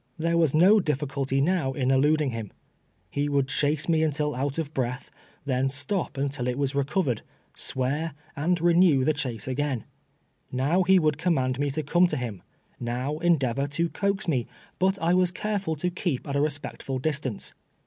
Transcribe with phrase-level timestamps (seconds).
[0.17, 2.51] There Mas no difiiculty now in eluding him.
[3.15, 5.11] lie would chase me nntil out of breath,
[5.45, 7.21] then stop until it was recov ered,
[7.53, 9.85] swear, and renew the chase again.
[10.51, 12.41] Xow he Avoidd command me to come to him,
[12.79, 14.47] now endeavor to coax me,
[14.79, 17.53] but I was careful to keep at a respectful distance.